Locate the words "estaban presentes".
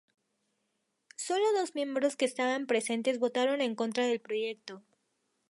2.25-3.19